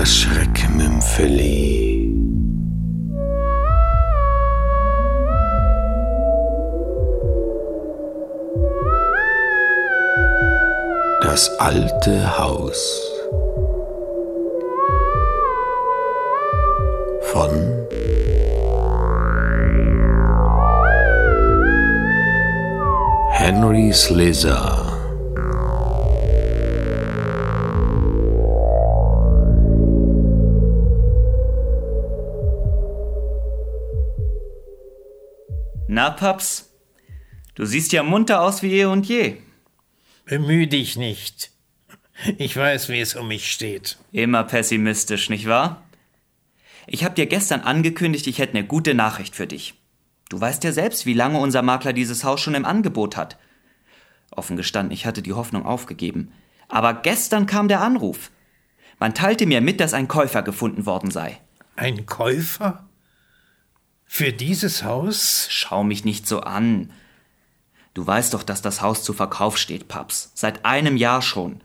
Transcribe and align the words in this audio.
das 0.00 0.16
Schreckmümpfeli. 0.16 2.08
Das 11.20 11.50
alte 11.58 12.38
Haus 12.38 13.12
von 17.20 17.50
Henry 23.32 23.92
Slizzer 23.92 24.89
Na, 36.00 36.08
Paps, 36.08 36.70
du 37.56 37.66
siehst 37.66 37.92
ja 37.92 38.02
munter 38.02 38.40
aus 38.40 38.62
wie 38.62 38.72
eh 38.72 38.86
und 38.86 39.06
je. 39.06 39.36
Bemühe 40.24 40.66
dich 40.66 40.96
nicht. 40.96 41.50
Ich 42.38 42.56
weiß, 42.56 42.88
wie 42.88 43.00
es 43.00 43.16
um 43.16 43.28
mich 43.28 43.52
steht. 43.52 43.98
Immer 44.10 44.44
pessimistisch, 44.44 45.28
nicht 45.28 45.46
wahr? 45.46 45.82
Ich 46.86 47.04
hab 47.04 47.16
dir 47.16 47.26
gestern 47.26 47.60
angekündigt, 47.60 48.26
ich 48.28 48.38
hätte 48.38 48.56
eine 48.56 48.66
gute 48.66 48.94
Nachricht 48.94 49.36
für 49.36 49.46
dich. 49.46 49.74
Du 50.30 50.40
weißt 50.40 50.64
ja 50.64 50.72
selbst, 50.72 51.04
wie 51.04 51.12
lange 51.12 51.38
unser 51.38 51.60
Makler 51.60 51.92
dieses 51.92 52.24
Haus 52.24 52.40
schon 52.40 52.54
im 52.54 52.64
Angebot 52.64 53.18
hat. 53.18 53.36
Offen 54.30 54.56
gestanden, 54.56 54.94
ich 54.94 55.04
hatte 55.04 55.20
die 55.20 55.34
Hoffnung 55.34 55.66
aufgegeben. 55.66 56.32
Aber 56.68 56.94
gestern 56.94 57.44
kam 57.44 57.68
der 57.68 57.82
Anruf. 57.82 58.30
Man 58.98 59.12
teilte 59.12 59.44
mir 59.44 59.60
mit, 59.60 59.80
dass 59.80 59.92
ein 59.92 60.08
Käufer 60.08 60.40
gefunden 60.40 60.86
worden 60.86 61.10
sei. 61.10 61.38
Ein 61.76 62.06
Käufer? 62.06 62.88
Für 64.12 64.32
dieses 64.32 64.82
Haus? 64.82 65.46
Schau 65.50 65.84
mich 65.84 66.04
nicht 66.04 66.26
so 66.26 66.40
an. 66.40 66.90
Du 67.94 68.04
weißt 68.04 68.34
doch, 68.34 68.42
dass 68.42 68.60
das 68.60 68.82
Haus 68.82 69.04
zu 69.04 69.12
Verkauf 69.12 69.56
steht, 69.56 69.86
Paps. 69.86 70.32
Seit 70.34 70.64
einem 70.64 70.96
Jahr 70.96 71.22
schon. 71.22 71.60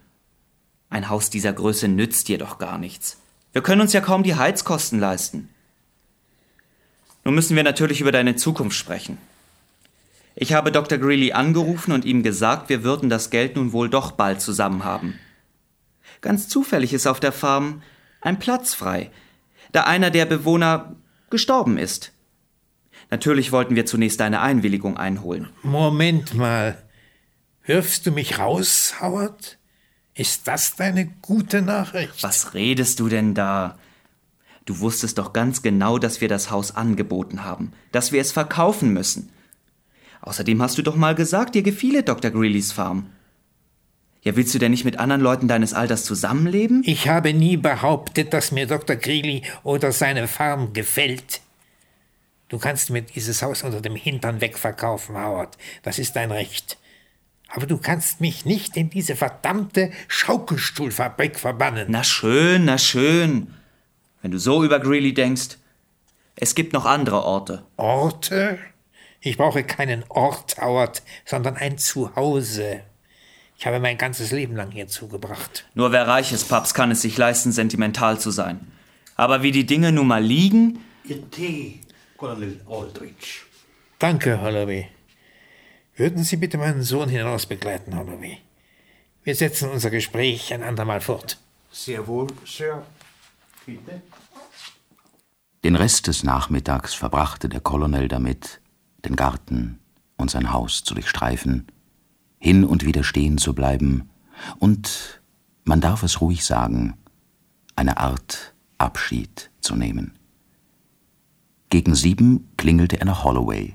Ein 0.92 1.10
Haus 1.10 1.32
dieser 1.32 1.54
Größe 1.54 1.88
nützt 1.88 2.28
dir 2.28 2.38
doch 2.38 2.60
gar 2.60 2.78
nichts. 2.78 3.20
Wir 3.52 3.64
können 3.64 3.82
uns 3.82 3.94
ja 3.94 4.00
kaum 4.00 4.22
die 4.22 4.36
Heizkosten 4.36 5.00
leisten. 5.00 5.50
Nun 7.24 7.34
müssen 7.34 7.56
wir 7.56 7.64
natürlich 7.64 8.00
über 8.00 8.12
deine 8.12 8.36
Zukunft 8.36 8.78
sprechen. 8.78 9.18
Ich 10.36 10.54
habe 10.54 10.72
Dr. 10.72 11.00
Greeley 11.00 11.34
angerufen 11.34 11.94
und 11.94 12.06
ihm 12.06 12.22
gesagt, 12.22 12.70
wir 12.70 12.84
würden 12.84 13.10
das 13.10 13.32
Geld 13.32 13.56
nun 13.56 13.74
wohl 13.74 13.90
doch 13.90 14.12
bald 14.12 14.40
zusammen 14.40 14.84
haben. 14.84 15.20
Ganz 16.22 16.48
zufällig 16.48 16.94
ist 16.94 17.08
auf 17.08 17.20
der 17.20 17.32
Farm 17.32 17.82
ein 18.22 18.38
Platz 18.38 18.76
frei, 18.76 19.10
da 19.72 19.86
einer 19.86 20.12
der 20.12 20.26
Bewohner 20.26 20.96
gestorben 21.32 21.80
ist. 21.80 22.12
Natürlich 23.10 23.52
wollten 23.52 23.76
wir 23.76 23.86
zunächst 23.86 24.20
deine 24.20 24.42
Einwilligung 24.42 24.98
einholen. 24.98 25.50
Moment 25.64 26.34
mal. 26.34 26.78
Wirfst 27.66 28.06
du 28.06 28.12
mich 28.12 28.40
raus, 28.40 28.96
Howard? 29.02 29.58
Ist 30.14 30.48
das 30.48 30.76
deine 30.76 31.08
gute 31.22 31.62
Nachricht? 31.62 32.24
Was 32.24 32.54
redest 32.54 33.00
du 33.00 33.10
denn 33.10 33.34
da? 33.34 33.78
Du 34.66 34.80
wusstest 34.80 35.18
doch 35.18 35.34
ganz 35.34 35.62
genau, 35.62 35.98
dass 36.00 36.22
wir 36.22 36.28
das 36.28 36.50
Haus 36.50 36.76
angeboten 36.76 37.44
haben, 37.44 37.74
dass 37.92 38.12
wir 38.12 38.22
es 38.22 38.32
verkaufen 38.32 38.94
müssen. 38.94 39.30
Außerdem 40.22 40.62
hast 40.62 40.78
du 40.78 40.82
doch 40.82 40.96
mal 40.96 41.14
gesagt, 41.14 41.54
dir 41.54 41.62
gefiele 41.62 42.02
Dr. 42.02 42.32
Greelys 42.32 42.72
Farm. 42.72 43.08
Ja, 44.24 44.36
willst 44.36 44.56
du 44.56 44.60
denn 44.60 44.72
nicht 44.72 44.86
mit 44.86 44.98
anderen 44.98 45.22
Leuten 45.22 45.48
deines 45.48 45.76
Alters 45.76 46.04
zusammenleben? 46.04 46.82
Ich 46.84 47.08
habe 47.08 47.32
nie 47.32 47.58
behauptet, 47.58 48.34
dass 48.34 48.52
mir 48.52 48.66
Dr. 48.66 48.96
Greeley 48.96 49.44
oder 49.62 49.92
seine 49.92 50.28
Farm 50.28 50.74
gefällt. 50.74 51.42
Du 52.56 52.62
kannst 52.62 52.90
mir 52.90 53.02
dieses 53.02 53.42
Haus 53.42 53.64
unter 53.64 53.82
dem 53.82 53.98
Hintern 53.98 54.40
wegverkaufen, 54.40 55.18
Howard. 55.18 55.58
Das 55.84 56.00
ist 56.00 56.16
dein 56.16 56.32
Recht. 56.32 56.78
Aber 57.50 57.66
du 57.66 57.78
kannst 57.78 58.22
mich 58.22 58.46
nicht 58.46 58.78
in 58.78 58.90
diese 58.90 59.18
verdammte 59.18 59.92
Schaukelstuhlfabrik 60.08 61.38
verbannen. 61.38 61.88
Na 61.90 62.06
schön, 62.06 62.64
na 62.64 62.78
schön. 62.78 63.54
Wenn 64.22 64.32
du 64.32 64.40
so 64.40 64.64
über 64.64 64.80
Greeley 64.80 65.14
denkst. 65.14 65.58
Es 66.38 66.56
gibt 66.56 66.72
noch 66.72 66.86
andere 66.86 67.26
Orte. 67.26 67.66
Orte? 67.76 68.58
Ich 69.20 69.36
brauche 69.36 69.66
keinen 69.66 70.06
Ort, 70.08 70.56
Howard, 70.62 71.04
sondern 71.26 71.58
ein 71.58 71.78
Zuhause. 71.78 72.84
Ich 73.58 73.68
habe 73.68 73.82
mein 73.82 73.98
ganzes 73.98 74.32
Leben 74.32 74.56
lang 74.56 74.72
hier 74.72 74.88
zugebracht. 74.88 75.66
Nur 75.74 75.92
wer 75.92 76.08
reich 76.08 76.32
ist, 76.32 76.48
Paps, 76.48 76.74
kann 76.74 76.92
es 76.92 77.02
sich 77.02 77.18
leisten, 77.18 77.52
sentimental 77.52 78.18
zu 78.18 78.32
sein. 78.32 78.72
Aber 79.18 79.44
wie 79.44 79.52
die 79.52 79.66
Dinge 79.66 79.92
nun 79.92 80.08
mal 80.08 80.24
liegen. 80.24 80.80
Ihr 81.04 81.30
Tee, 81.30 81.82
Colonel 82.18 82.62
Aldrich. 82.70 83.44
Danke, 84.00 84.42
Holloway. 84.42 84.88
Würden 85.96 86.24
Sie 86.24 86.38
bitte 86.38 86.58
meinen 86.58 86.84
Sohn 86.84 87.10
hinaus 87.10 87.46
begleiten, 87.46 87.98
Holloway? 87.98 88.38
Wir 89.24 89.36
setzen 89.36 89.70
unser 89.70 89.90
Gespräch 89.90 90.54
ein 90.54 90.64
andermal 90.64 91.02
fort. 91.02 91.40
Sehr 91.72 92.08
wohl, 92.08 92.28
Sir. 92.46 92.86
Bitte. 93.66 94.02
Den 95.64 95.76
Rest 95.76 96.08
des 96.08 96.24
Nachmittags 96.24 96.94
verbrachte 96.94 97.50
der 97.50 97.60
Colonel 97.60 98.08
damit, 98.08 98.62
den 99.04 99.16
Garten 99.16 99.80
und 100.16 100.30
sein 100.30 100.54
Haus 100.54 100.84
zu 100.84 100.94
durchstreifen, 100.94 101.68
hin 102.38 102.64
und 102.64 102.86
wieder 102.86 103.04
stehen 103.04 103.38
zu 103.38 103.56
bleiben 103.56 104.10
und, 104.60 105.22
man 105.64 105.82
darf 105.82 106.04
es 106.04 106.22
ruhig 106.22 106.46
sagen, 106.46 106.96
eine 107.76 107.98
Art 107.98 108.54
Abschied 108.78 109.50
zu 109.62 109.76
nehmen. 109.76 110.18
Gegen 111.70 111.96
sieben 111.96 112.52
klingelte 112.58 113.00
er 113.00 113.06
nach 113.06 113.24
Holloway. 113.24 113.74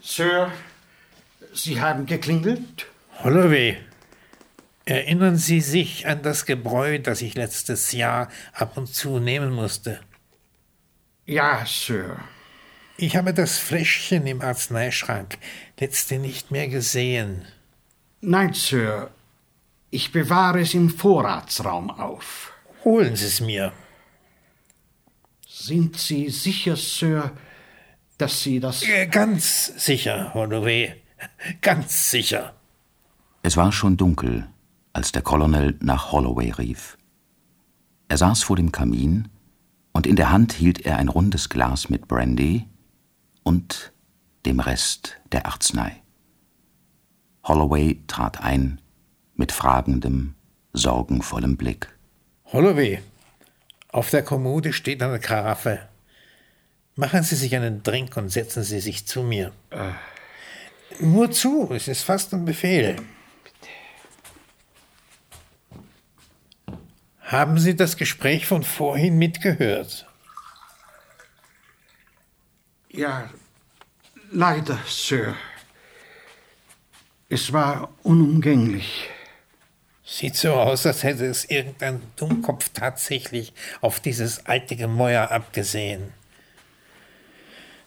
Sir, 0.00 0.52
Sie 1.54 1.80
haben 1.80 2.06
geklingelt? 2.06 2.86
Holloway, 3.22 3.78
erinnern 4.84 5.36
Sie 5.36 5.60
sich 5.60 6.06
an 6.06 6.22
das 6.22 6.44
Gebräu, 6.44 6.98
das 6.98 7.22
ich 7.22 7.34
letztes 7.34 7.92
Jahr 7.92 8.28
ab 8.52 8.76
und 8.76 8.88
zu 8.88 9.18
nehmen 9.18 9.52
musste? 9.52 10.00
Ja, 11.24 11.64
Sir. 11.66 12.18
Ich 12.96 13.16
habe 13.16 13.32
das 13.32 13.58
Fläschchen 13.58 14.26
im 14.26 14.42
Arzneischrank 14.42 15.38
letzte 15.78 16.18
nicht 16.18 16.50
mehr 16.50 16.68
gesehen. 16.68 17.46
Nein, 18.20 18.52
Sir. 18.54 19.10
Ich 19.94 20.10
bewahre 20.10 20.62
es 20.62 20.72
im 20.72 20.88
Vorratsraum 20.88 21.90
auf. 21.90 22.50
Holen 22.82 23.14
Sie 23.14 23.26
es 23.26 23.42
mir. 23.42 23.74
Sind 25.46 25.98
Sie 25.98 26.30
sicher, 26.30 26.76
Sir, 26.76 27.32
dass 28.16 28.42
Sie 28.42 28.58
das. 28.58 28.82
Äh, 28.84 29.06
Ganz 29.08 29.66
sicher, 29.76 30.32
Holloway. 30.32 30.94
Ganz 31.60 32.10
sicher. 32.10 32.54
Es 33.42 33.58
war 33.58 33.70
schon 33.70 33.98
dunkel, 33.98 34.48
als 34.94 35.12
der 35.12 35.20
Colonel 35.20 35.76
nach 35.80 36.10
Holloway 36.10 36.50
rief. 36.52 36.96
Er 38.08 38.16
saß 38.16 38.44
vor 38.44 38.56
dem 38.56 38.72
Kamin 38.72 39.28
und 39.92 40.06
in 40.06 40.16
der 40.16 40.32
Hand 40.32 40.54
hielt 40.54 40.86
er 40.86 40.96
ein 40.96 41.08
rundes 41.10 41.50
Glas 41.50 41.90
mit 41.90 42.08
Brandy 42.08 42.66
und 43.42 43.92
dem 44.46 44.58
Rest 44.58 45.20
der 45.32 45.44
Arznei. 45.44 46.02
Holloway 47.44 48.02
trat 48.06 48.40
ein 48.40 48.80
mit 49.34 49.52
fragendem, 49.52 50.34
sorgenvollem 50.72 51.56
Blick. 51.56 51.88
Holloway, 52.46 53.00
auf 53.88 54.10
der 54.10 54.22
Kommode 54.22 54.72
steht 54.72 55.02
eine 55.02 55.20
Karaffe. 55.20 55.88
Machen 56.94 57.22
Sie 57.22 57.36
sich 57.36 57.54
einen 57.56 57.82
Drink 57.82 58.16
und 58.16 58.28
setzen 58.28 58.62
Sie 58.62 58.80
sich 58.80 59.06
zu 59.06 59.22
mir. 59.22 59.52
Nur 61.00 61.30
zu, 61.30 61.70
es 61.72 61.88
ist 61.88 62.02
fast 62.02 62.34
ein 62.34 62.44
Befehl. 62.44 62.96
Haben 67.20 67.58
Sie 67.58 67.74
das 67.74 67.96
Gespräch 67.96 68.46
von 68.46 68.62
vorhin 68.62 69.16
mitgehört? 69.16 70.06
Ja, 72.90 73.30
leider, 74.30 74.78
Sir. 74.86 75.34
Es 77.30 77.54
war 77.54 77.88
unumgänglich. 78.02 79.08
Sieht 80.12 80.36
so 80.36 80.52
aus, 80.52 80.84
als 80.84 81.04
hätte 81.04 81.24
es 81.24 81.46
irgendein 81.46 82.02
Dummkopf 82.16 82.68
tatsächlich 82.74 83.54
auf 83.80 83.98
dieses 83.98 84.44
alte 84.44 84.76
Gemäuer 84.76 85.30
abgesehen. 85.30 86.12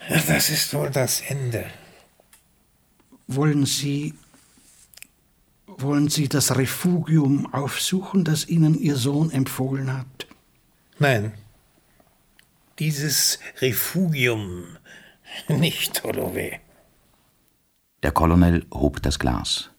Das 0.10 0.50
ist 0.50 0.74
wohl 0.74 0.89
das 0.89 1.22
Ende. 1.22 1.66
Wollen 3.27 3.68
Sie. 3.68 4.16
Wollen 5.68 6.10
Sie 6.10 6.27
das 6.27 6.57
Refugium 6.57 7.54
aufsuchen, 7.54 8.24
das 8.24 8.48
Ihnen 8.48 8.74
Ihr 8.74 8.95
Sohn 8.95 9.30
empfohlen 9.30 9.95
hat? 9.95 10.25
Nein. 10.98 11.31
Dieses 12.80 13.38
Refugium 13.60 14.77
nicht, 15.48 16.04
Holloway. 16.04 16.60
Der 18.01 18.12
Colonel 18.12 18.66
hob 18.74 19.04
das 19.04 19.19
Glas. 19.19 19.69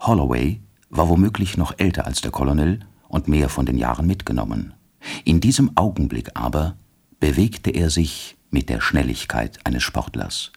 Holloway 0.00 0.60
war 0.88 1.08
womöglich 1.08 1.56
noch 1.56 1.74
älter 1.78 2.06
als 2.06 2.20
der 2.20 2.30
Colonel 2.30 2.80
und 3.08 3.28
mehr 3.28 3.48
von 3.48 3.66
den 3.66 3.78
Jahren 3.78 4.06
mitgenommen. 4.06 4.74
In 5.24 5.40
diesem 5.40 5.76
Augenblick 5.76 6.30
aber 6.34 6.76
bewegte 7.20 7.70
er 7.70 7.90
sich 7.90 8.36
mit 8.50 8.68
der 8.68 8.80
Schnelligkeit 8.80 9.58
eines 9.64 9.82
Sportlers. 9.82 10.52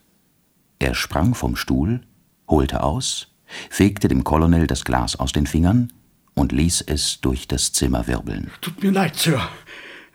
Er 0.79 0.95
sprang 0.95 1.35
vom 1.35 1.55
Stuhl, 1.55 2.01
holte 2.47 2.83
aus, 2.83 3.35
fegte 3.69 4.07
dem 4.07 4.23
Colonel 4.23 4.67
das 4.67 4.85
Glas 4.85 5.15
aus 5.17 5.31
den 5.31 5.47
Fingern 5.47 5.91
und 6.33 6.51
ließ 6.51 6.81
es 6.87 7.19
durch 7.21 7.47
das 7.47 7.73
Zimmer 7.73 8.07
wirbeln. 8.07 8.49
Tut 8.61 8.81
mir 8.81 8.91
leid, 8.91 9.15
Sir. 9.15 9.41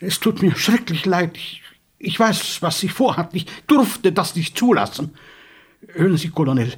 Es 0.01 0.21
tut 0.21 0.43
mir 0.43 0.57
schrecklich 0.57 1.05
leid. 1.05 1.37
Ich, 1.37 1.63
ich 1.99 2.19
weiß, 2.19 2.63
was 2.63 2.81
Sie 2.81 2.89
vorhatten. 2.89 3.37
Ich 3.37 3.47
durfte 3.67 4.13
das 4.13 4.35
nicht 4.35 4.57
zulassen. 4.57 5.15
Hören 5.89 6.17
Sie, 6.17 6.31
Colonel, 6.31 6.73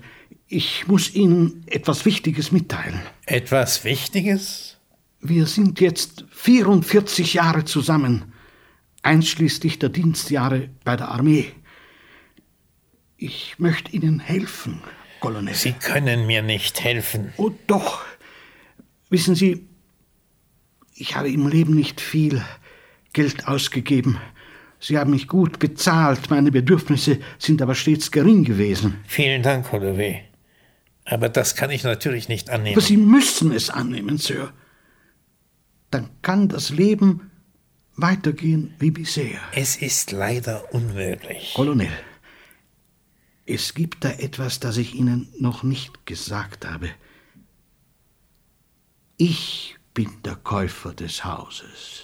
ich 0.49 0.87
muss 0.87 1.15
Ihnen 1.15 1.65
etwas 1.67 2.05
Wichtiges 2.05 2.53
mitteilen. 2.53 3.01
Etwas 3.27 3.85
Wichtiges? 3.85 4.77
Wir 5.21 5.47
sind 5.47 5.81
jetzt 5.81 6.25
44 6.31 7.35
Jahre 7.35 7.65
zusammen, 7.65 8.33
einschließlich 9.03 9.79
der 9.79 9.89
Dienstjahre 9.89 10.71
bei 10.85 10.97
der 10.97 11.09
Armee. 11.09 11.47
Ich 13.17 13.59
möchte 13.59 13.93
Ihnen 13.93 14.21
helfen, 14.21 14.81
Colonel. 15.21 15.55
Sie 15.55 15.73
können 15.73 16.27
mir 16.27 16.43
nicht 16.43 16.83
helfen. 16.85 17.33
Oh 17.39 17.51
doch. 17.67 18.05
Wissen 19.09 19.35
Sie, 19.35 19.67
ich 20.95 21.17
habe 21.17 21.31
im 21.31 21.49
Leben 21.49 21.75
nicht 21.75 22.01
viel 22.01 22.45
Geld 23.13 23.49
ausgegeben. 23.49 24.19
Sie 24.79 24.99
haben 24.99 25.11
mich 25.11 25.27
gut 25.27 25.59
bezahlt, 25.59 26.31
meine 26.31 26.53
Bedürfnisse 26.53 27.19
sind 27.39 27.63
aber 27.63 27.75
stets 27.75 28.11
gering 28.11 28.45
gewesen. 28.45 28.97
Vielen 29.07 29.43
Dank, 29.43 29.73
Holloway. 29.73 30.23
Aber 31.07 31.29
das 31.29 31.55
kann 31.55 31.71
ich 31.71 31.85
natürlich 31.85 32.29
nicht 32.29 32.51
annehmen. 32.51 32.77
Aber 32.77 32.85
Sie 32.85 32.97
müssen 32.97 33.53
es 33.53 33.71
annehmen, 33.71 34.19
Sir. 34.19 34.53
Dann 35.91 36.11
kann 36.21 36.49
das 36.49 36.71
Leben 36.71 37.31
weitergehen 37.95 38.75
wie 38.79 38.91
bisher. 38.91 39.41
Es 39.53 39.77
ist 39.77 40.13
leider 40.13 40.75
unmöglich. 40.75 41.55
Colonel, 41.55 41.89
es 43.47 43.75
gibt 43.75 44.05
da 44.05 44.11
etwas, 44.11 44.59
das 44.59 44.77
ich 44.77 44.95
Ihnen 44.95 45.29
noch 45.39 45.63
nicht 45.63 46.05
gesagt 46.07 46.67
habe. 46.67 46.91
Ich 49.17 49.77
bin 49.95 50.11
der 50.25 50.35
Käufer 50.35 50.93
des 50.93 51.25
Hauses. 51.25 52.03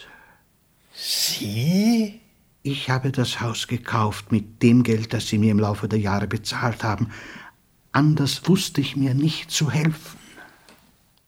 Sie? 0.94 2.20
Ich 2.62 2.88
habe 2.88 3.10
das 3.10 3.40
Haus 3.40 3.66
gekauft 3.66 4.30
mit 4.30 4.62
dem 4.62 4.84
Geld, 4.84 5.12
das 5.12 5.26
Sie 5.26 5.36
mir 5.36 5.50
im 5.50 5.58
Laufe 5.58 5.88
der 5.88 5.98
Jahre 5.98 6.28
bezahlt 6.28 6.84
haben. 6.84 7.10
Anders 7.92 8.48
wusste 8.48 8.80
ich 8.80 8.96
mir 8.96 9.14
nicht 9.14 9.50
zu 9.50 9.70
helfen. 9.70 10.18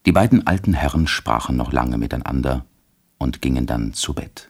Die 0.06 0.12
beiden 0.12 0.46
alten 0.46 0.74
Herren 0.74 1.06
sprachen 1.06 1.56
noch 1.56 1.72
lange 1.72 1.98
miteinander 1.98 2.64
und 3.18 3.40
gingen 3.42 3.66
dann 3.66 3.92
zu 3.92 4.14
Bett. 4.14 4.48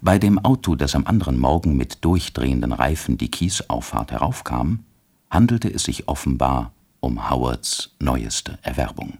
Bei 0.00 0.18
dem 0.18 0.38
Auto, 0.38 0.74
das 0.74 0.94
am 0.94 1.06
anderen 1.06 1.38
Morgen 1.38 1.76
mit 1.76 2.04
durchdrehenden 2.04 2.72
Reifen 2.72 3.16
die 3.16 3.30
Kiesauffahrt 3.30 4.12
heraufkam, 4.12 4.84
handelte 5.30 5.72
es 5.72 5.84
sich 5.84 6.08
offenbar 6.08 6.72
um 7.00 7.30
Howards 7.30 7.94
neueste 8.00 8.58
Erwerbung. 8.62 9.18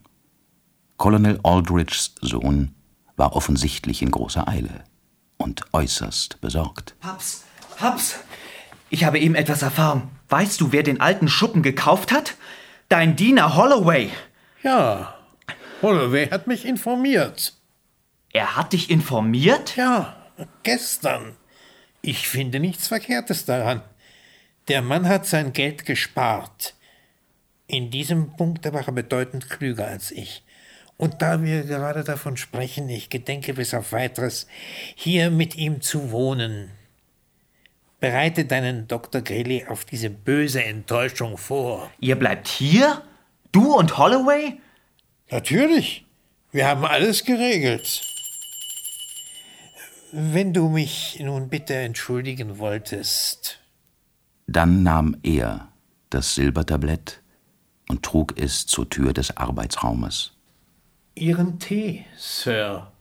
Colonel 0.97 1.39
Aldrichs 1.43 2.15
Sohn 2.21 2.75
war 3.17 3.37
offensichtlich 3.37 4.03
in 4.03 4.11
großer 4.11 4.49
Eile 4.49 4.85
und 5.37 5.65
äußerst 5.73 6.41
besorgt. 6.41 6.97
Paps, 7.01 7.45
Paps, 7.77 8.17
ich 8.91 9.05
habe 9.05 9.19
eben 9.19 9.35
etwas 9.35 9.63
erfahren. 9.63 10.09
Weißt 10.35 10.61
du, 10.61 10.73
wer 10.73 10.83
den 10.83 11.01
alten 11.01 11.29
Schuppen 11.29 11.63
gekauft 11.63 12.11
hat? 12.11 12.35
Dein 12.89 13.15
Diener 13.15 13.55
Holloway. 13.55 14.11
Ja, 14.65 15.17
Holloway 15.81 16.27
hat 16.27 16.49
mich 16.49 16.65
informiert. 16.65 17.53
Er 18.33 18.57
hat 18.57 18.73
dich 18.73 18.91
informiert? 18.91 19.77
Ja, 19.77 20.17
gestern. 20.65 21.37
Ich 22.03 22.27
finde 22.27 22.59
nichts 22.59 22.89
Verkehrtes 22.89 23.45
daran. 23.45 23.83
Der 24.67 24.83
Mann 24.83 25.09
hat 25.09 25.25
sein 25.25 25.53
Geld 25.53 25.87
gespart. 25.87 26.75
In 27.69 27.93
diesem 27.93 28.37
Punkt 28.37 28.65
war 28.73 28.89
er 28.89 28.93
bedeutend 28.93 29.49
klüger 29.49 29.87
als 29.87 30.11
ich. 30.11 30.43
Und 30.97 31.23
da 31.23 31.45
wir 31.45 31.63
gerade 31.63 32.03
davon 32.03 32.37
sprechen, 32.37 32.89
ich 32.89 33.09
gedenke 33.09 33.55
bis 33.55 33.73
auf 33.73 33.93
weiteres, 33.93 34.49
hier 34.97 35.31
mit 35.31 35.55
ihm 35.55 35.81
zu 35.81 36.11
wohnen. 36.11 36.73
Bereite 38.05 38.45
deinen 38.45 38.87
Dr. 38.87 39.23
Greeley 39.23 39.65
auf 39.67 39.87
diese 39.87 40.11
böse 40.11 40.63
Enttäuschung 40.63 41.39
vor. 41.39 41.91
Ihr 42.01 42.17
bleibt 42.17 42.49
hier? 42.49 43.01
Du 43.51 43.75
und 43.75 43.97
Holloway? 43.97 44.61
Natürlich. 45.31 46.05
Wir 46.53 46.67
haben 46.67 46.85
alles 46.85 47.25
geregelt. 47.25 48.03
Wenn 50.13 50.53
du 50.53 50.69
mich 50.69 51.19
nun 51.21 51.49
bitte 51.49 51.77
entschuldigen 51.77 52.59
wolltest. 52.59 53.61
Dann 54.47 54.83
nahm 54.83 55.17
er 55.23 55.69
das 56.11 56.35
Silbertablett 56.35 57.23
und 57.89 58.03
trug 58.03 58.39
es 58.39 58.67
zur 58.67 58.91
Tür 58.91 59.15
des 59.15 59.35
Arbeitsraumes. 59.39 60.35
Ihren 61.15 61.59
Tee, 61.59 62.05
Sir. 62.19 62.93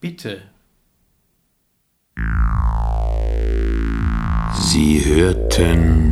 Bitte. 0.00 0.42
Sie 4.54 5.04
hörten 5.04 6.04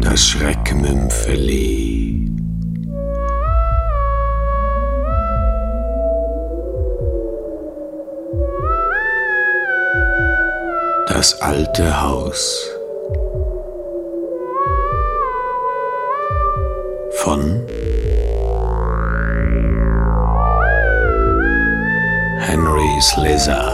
das 0.00 0.26
Schreckmümpfeli. 0.26 2.30
Das 11.08 11.40
alte 11.40 12.02
Haus 12.02 12.68
von 17.22 17.62
Henry 22.94 23.02
Slizzer. 23.02 23.73